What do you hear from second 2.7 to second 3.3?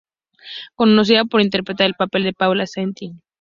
en "Love is all you need?